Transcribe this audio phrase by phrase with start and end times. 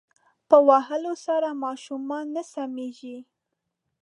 [0.49, 3.17] په وهلو سره ماشومان نه سمیږی